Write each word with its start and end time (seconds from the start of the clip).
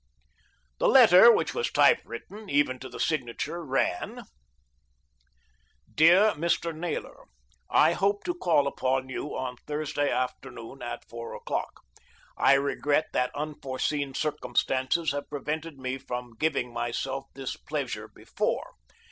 The 0.79 0.87
letter 0.87 1.31
which 1.31 1.53
was 1.53 1.69
typewritten, 1.71 2.49
even 2.49 2.79
to 2.79 2.89
the 2.89 2.99
signature, 2.99 3.63
ran: 3.63 4.23
'DEAR 5.93 6.31
MR. 6.31 6.75
NAYLOR, 6.75 7.25
"I 7.69 7.93
hope 7.93 8.23
to 8.23 8.33
call 8.33 8.65
upon 8.65 9.09
you 9.09 9.37
on 9.37 9.57
Thursday 9.57 10.09
afternoon 10.09 10.81
at 10.81 11.07
four 11.07 11.35
o'clock. 11.35 11.81
I 12.35 12.53
regret 12.53 13.09
that 13.13 13.29
unforseen 13.35 14.15
circumstances 14.15 15.11
have 15.11 15.29
prevented 15.29 15.77
me 15.77 15.99
from 15.99 16.33
giving 16.33 16.73
myself 16.73 17.25
this 17.35 17.55
pleasure 17.55 18.07
before. 18.07 18.73